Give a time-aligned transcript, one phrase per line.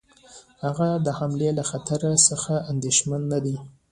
[0.63, 3.55] هغه د حملې له خطر څخه اندېښمن نه دی.